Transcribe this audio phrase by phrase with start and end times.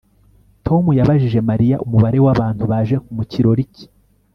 [0.65, 3.85] Tom yabajije Mariya umubare wabantu baje mu kirori cye